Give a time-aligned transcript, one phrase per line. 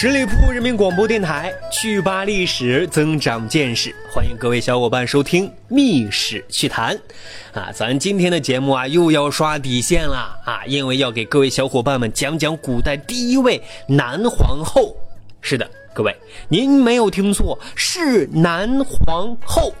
[0.00, 6.96] 十里铺人民广播电台，趣扒历史，增长见识，欢迎各位小伙伴收听《密史趣谈》
[7.58, 7.72] 啊！
[7.74, 10.62] 咱今天的节目啊，又要刷底线了啊！
[10.66, 14.96] 因为要给各位小伙伴们讲讲古代第一位男皇后。
[15.40, 16.16] 是的，各位，
[16.48, 19.74] 您没有听错，是男皇后。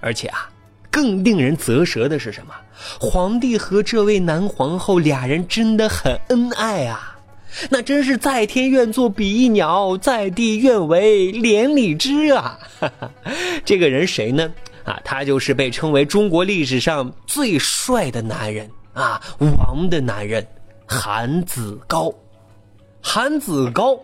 [0.00, 0.48] 而且啊，
[0.90, 2.54] 更令人啧舌的是什么？
[2.98, 4.18] 皇帝和这位。
[4.18, 7.11] 男皇后俩人真的很恩爱啊！
[7.70, 12.58] 那真是在天愿作比翼鸟，在地愿为连理枝啊！
[13.64, 14.52] 这个人谁呢？
[14.84, 20.46] 啊，他就是被称为中国历史上最帅的男人啊，王的男人
[20.86, 22.12] 韩子高。
[23.00, 23.98] 韩子高，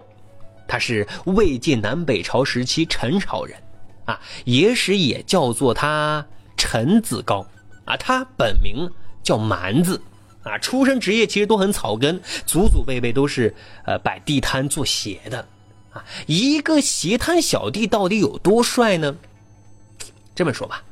[0.66, 3.56] 他是魏晋南北朝时期陈朝人，
[4.04, 6.24] 啊，野史也叫做他
[6.56, 7.46] 陈子高，
[7.84, 8.88] 啊，他本名
[9.22, 10.00] 叫蛮子。
[10.42, 15.46] 啊，出身职业其实都很草根，祖祖辈辈都是呃摆地摊做鞋的，
[15.92, 19.14] 啊，一个鞋摊小弟到底有多帅呢？
[20.34, 20.82] 这么说吧，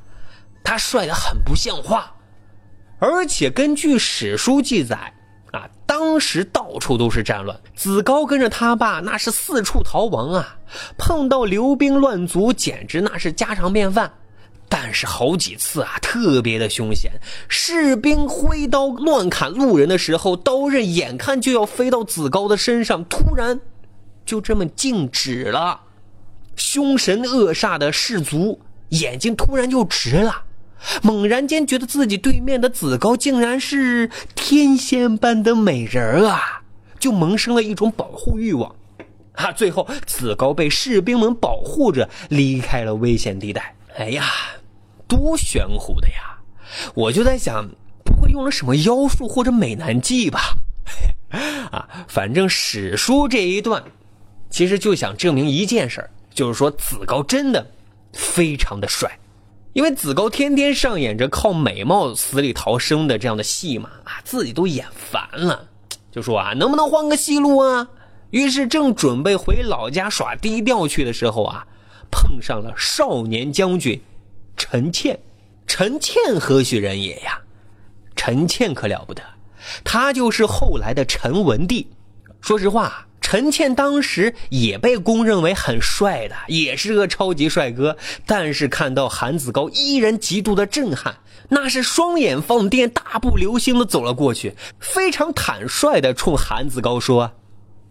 [0.64, 2.12] 他帅的很不像话，
[2.98, 5.14] 而且根据史书记载，
[5.52, 10.58] 啊，当时到处都是战乱，子高跟着他爸那是四处逃亡啊，
[10.98, 14.12] 碰到流兵乱卒，简直那是家常便饭。
[14.68, 17.12] 但是好几次啊，特别的凶险。
[17.48, 23.60] 士兵挥刀乱砍路人的时候，刀刃眼看就要飞到子高的身上，突然
[24.24, 25.80] 就这么静止了。
[26.56, 30.42] 凶神恶煞的士卒眼睛突然就直了，
[31.02, 36.62] 猛然间觉得自己对面的子高竟然是天仙般的美人啊，
[36.98, 38.74] 就萌生了一种保护欲望。
[39.32, 43.74] 啊，最后子高被士兵们保护着离开了危险地带。
[43.98, 44.24] 哎呀，
[45.08, 46.38] 多玄乎的呀！
[46.94, 47.68] 我就在想，
[48.04, 50.40] 不会用了什么妖术或者美男计吧？
[51.70, 53.82] 啊，反正史书这一段，
[54.50, 57.66] 其实就想证明一件事，就是说子高真的
[58.12, 59.18] 非常的帅，
[59.72, 65.68] 因为子高天天上演着靠美貌死里逃生的这样的戏嘛，啊，自己都演烦了，
[66.10, 67.88] 就说啊，能不能换个戏路啊？
[68.30, 71.66] 于是正准备回老家耍低调去的时候啊。
[72.08, 74.00] 碰上了少年将军
[74.56, 75.18] 陈倩，
[75.66, 77.38] 陈倩何许人也呀？
[78.14, 79.22] 陈倩可了不得，
[79.84, 81.86] 他就是后来的陈文帝。
[82.40, 87.96] 说实话，陈倩当时也被公认为很帅的，也是个超级帅哥。
[88.24, 91.16] 但是看到韩子高，依然极度的震撼，
[91.50, 97.32] 那是双眼放电，大步流星的走了过去，非常坦率的冲韩子高说：“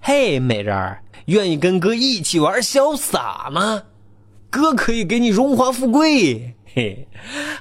[0.02, 3.84] 嘿，美人儿，愿意跟哥一起玩潇洒吗？”
[4.50, 7.08] 哥可以给你荣华富贵，嘿，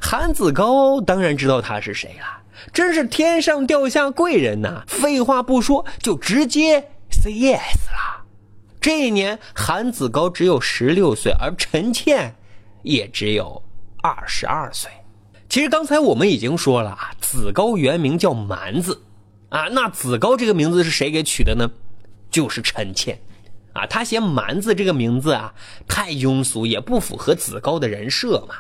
[0.01, 2.43] 韩子高当然知道他是谁了，
[2.73, 4.83] 真是天上掉下贵人呐！
[4.89, 8.25] 废话不说，就直接 say yes 了。
[8.81, 12.35] 这一年，韩子高只有十六岁，而陈倩
[12.83, 13.63] 也只有
[14.03, 14.91] 二十二岁。
[15.49, 19.01] 其实刚才我们已经说了啊，子高原名叫蛮子，
[19.51, 21.71] 啊，那子高这个名字是谁给取的呢？
[22.33, 23.17] 就是陈倩。
[23.75, 25.55] 啊，他嫌蛮子这个名字啊
[25.87, 28.57] 太庸俗，也不符合子高的人设嘛。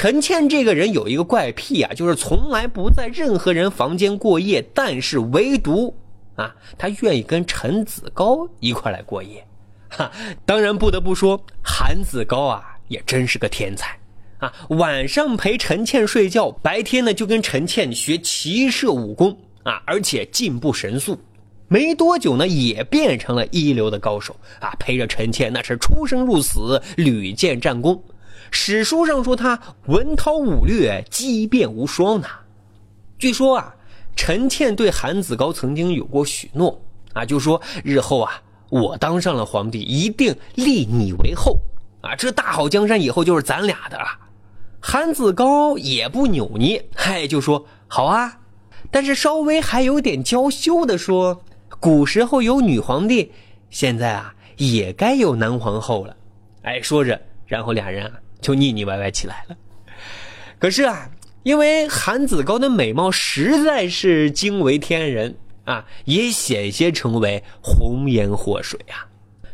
[0.00, 5.92] 陈倩这个人有一个怪癖啊，就是从来不在任何人房间过夜，但是唯独
[6.36, 9.44] 啊，他愿意跟陈子高一块来过夜。
[9.88, 10.08] 哈，
[10.46, 13.98] 当然不得不说，韩子高啊也真是个天才
[14.38, 21.18] 啊，晚上陪陈倩睡觉，白天呢就跟陈倩学骑射武功啊，而且进步神速。
[21.66, 24.70] 没多久呢，也变成了一流的高手啊！
[24.78, 28.00] 陪着陈倩那是出生入死，屡建战功。
[28.50, 32.26] 史书上说他文韬武略，机变无双呢。
[33.18, 33.74] 据说啊，
[34.16, 36.80] 陈倩对韩子高曾经有过许诺
[37.12, 41.58] 啊，就说日后啊，我当上了皇帝，一定立你为后
[42.00, 42.14] 啊！
[42.16, 44.06] 这大好江山以后就是咱俩的了。
[44.80, 48.38] 韩子高也不扭捏，嗨，就说好啊，
[48.90, 51.42] 但是稍微还有点娇羞的说。
[51.80, 53.30] 古时候有女皇帝，
[53.70, 56.16] 现在啊也该有男皇后了。
[56.62, 59.56] 哎，说着，然后俩人啊就腻腻歪歪起来了。
[60.58, 61.10] 可是啊，
[61.42, 69.06] 因为韩子高的美貌实在是惊为天人啊，也险些成为红颜祸水啊。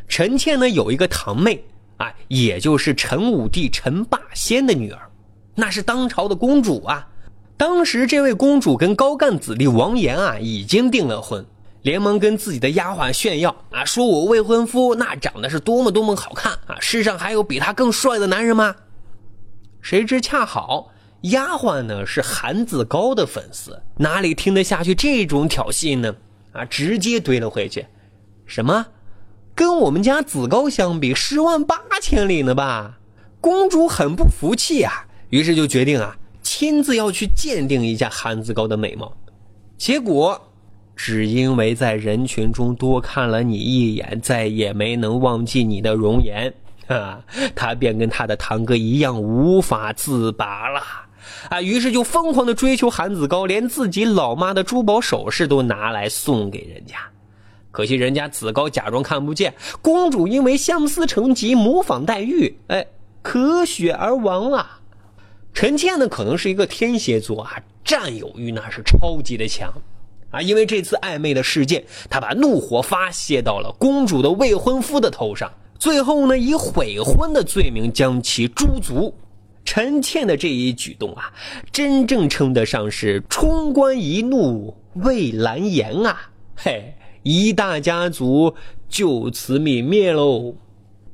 [0.07, 1.63] 陈倩呢有一个堂妹
[1.97, 5.09] 啊，也就是陈武帝陈霸先的女儿，
[5.55, 7.07] 那是当朝的公主啊。
[7.57, 11.45] 当时这位公主跟高干子弟王岩啊已经订了婚，
[11.85, 18.75] 连忙跟自己的丫鬟炫耀啊，说我未婚夫那长得是多么多么好看啊，世上还有比他更帅的男人吗？
[19.81, 20.91] 谁知恰好
[21.21, 26.15] 丫鬟呢是韩子高的粉丝，哪里听得下去这种挑衅呢？
[26.53, 27.85] 啊，直接怼了回去，
[28.47, 28.87] 什么？
[29.53, 32.97] 跟我们家子高相比，十万八千里呢吧？
[33.39, 36.17] 公主很不服气啊，于是就决定啊。
[36.41, 39.15] 亲自要去鉴定一下韩子高的美貌，
[39.77, 40.51] 结果
[40.95, 46.53] 只因为在人群中多看了你一眼，再也没能忘记你的容颜。
[46.87, 47.19] 啊，
[47.55, 50.81] 他便跟他的堂哥一样无法自拔了。
[51.49, 56.97] 啊，于是就疯狂的追求韩子高，连自己老妈的珠宝首饰都拿来送给人家，
[57.71, 62.85] 可惜人家子高假装看不见，公主因为相思成疾，模仿黛玉，哎，
[63.23, 64.67] 咳血而亡了。
[65.53, 67.53] 陈倩呢，可能是一个天蝎座啊，
[67.83, 69.73] 占有欲那是超级的强，
[70.35, 75.49] 啊，因为这次暧昧的事件，他把怒火发泄到了公主的未婚夫的头上，
[75.79, 79.13] 最后呢，以悔婚的罪名将其诛族。
[79.63, 81.33] 陈倩的这一举动啊，
[81.71, 86.93] 真正称得上是冲冠一怒为蓝颜啊，嘿，
[87.23, 88.53] 一大家族
[88.87, 90.53] 就此泯灭喽。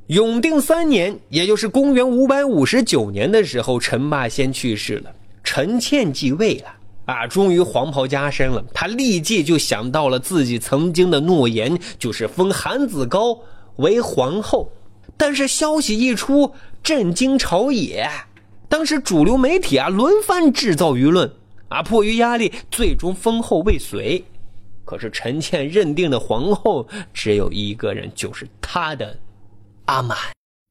[0.07, 5.09] 永定三年，也就是公元五百五十九年的时候，陈霸先去世了，
[5.45, 6.80] 陈倩继位了。
[7.11, 8.63] 啊，终于黄袍加身了。
[8.73, 13.37] 他立即就想到了自己曾经的诺言，就是封韩子高
[13.75, 14.71] 为皇后。
[15.17, 18.09] 但是消息一出，震惊朝野。
[18.69, 21.29] 当时主流媒体啊，轮番制造舆论。
[21.67, 24.23] 啊，迫于压力，最终封后未遂。
[24.85, 29.17] 可是陈倩认定的皇后只有一个人，就是她的。
[29.85, 30.17] 阿满，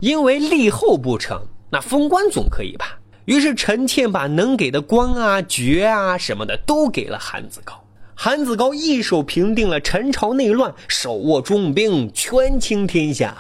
[0.03, 1.41] 因为立后不成，
[1.71, 3.00] 那封官总可以吧？
[3.25, 7.85] 于是陈倩把能给的官啊、爵啊什么的都给了韩子高。
[8.15, 13.37] 韩子高一手平定了陈朝内乱，手握重兵，权倾天下。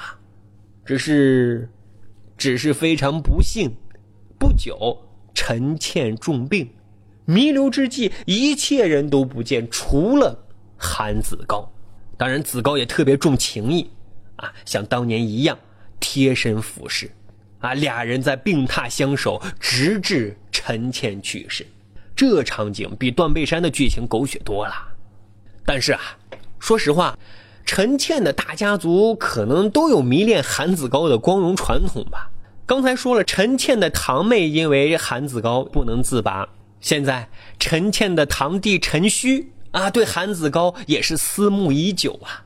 [0.85, 1.69] 只是，
[2.37, 3.71] 只是非常不幸，
[4.38, 4.97] 不久
[5.35, 6.69] 陈倩重病，
[7.25, 10.38] 弥留之际，一切人都不见，除了
[10.77, 11.71] 韩子高。
[12.17, 13.91] 当然，子高也特别重情义，
[14.37, 15.59] 啊，像当年一样。
[16.03, 17.11] 贴身服侍，
[17.61, 21.67] 啊，俩人在病榻相守，直至陈倩去世。
[22.17, 24.75] 这场景比断背山的剧情狗血多了。
[25.65, 26.01] 但是啊，
[26.59, 27.17] 说实话，
[27.65, 32.31] 陈倩的大家族可能都有迷恋韩子高的光荣传统吧。
[32.67, 36.49] 刚才说了，陈倩的堂妹因为韩子高不能自拔，
[36.81, 37.29] 现在
[37.59, 42.45] 陈倩的堂弟陈虚啊，对韩子高也是思慕已久啊。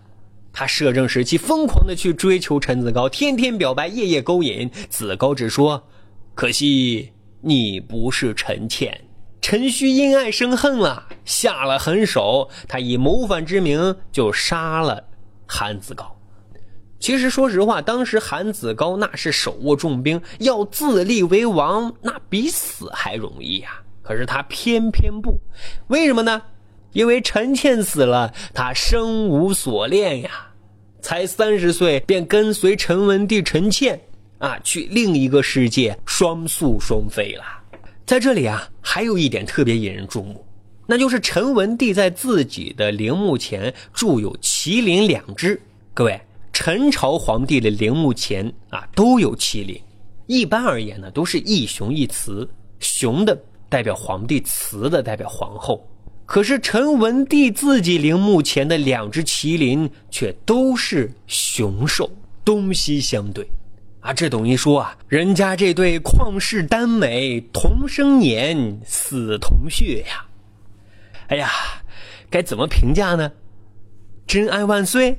[0.55, 4.71] 他摄政时期疯狂的去追求陈子高，天天表白，夜夜勾引。
[4.89, 5.85] 子高只说
[6.33, 8.99] ：“可惜你不是陈倩。”
[9.43, 15.03] 陈顼因爱生恨了，下了狠手，他以谋反之名就杀了
[15.45, 16.17] 韩子高。
[17.01, 23.83] 其实说实话，当时韩子高那是手握重兵，要自立为王，那比死还容易呀。
[24.03, 25.39] 可是他偏偏不，
[25.89, 26.41] 为什么呢？
[26.95, 30.31] 因为陈倩死了，他生无所恋呀，
[31.03, 34.01] 才三十岁便跟随陈文帝陈倩
[34.39, 37.45] 啊去另一个世界双宿双飞了。
[38.07, 40.45] 在这里啊，还有一点特别引人注目，
[40.87, 45.61] 那就是陈文帝在自己的陵墓前铸有麒麟两只。
[45.93, 46.21] 各位，
[46.53, 49.81] 陈朝皇帝的陵墓前啊都有麒麟，
[50.27, 52.49] 一般而言呢都是一雄一雌，
[52.79, 53.37] 雄的
[53.69, 55.85] 代表皇帝，雌的代表皇后。
[56.27, 62.11] 可是陈文帝自己陵墓前的两只麒麟却都是雄兽，
[62.45, 63.47] 东西相对，
[64.01, 70.25] 啊，这等于说啊，人家这对旷世丹美同生年，死同血呀！
[71.29, 71.51] 哎呀，
[72.31, 73.31] 该怎么评价呢？
[74.27, 75.19] 真爱万岁！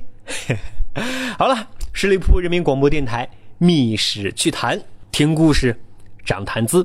[1.38, 4.82] 好了，十里铺人民广播电台密室趣谈，
[5.12, 5.78] 听故事，
[6.24, 6.84] 长谈资。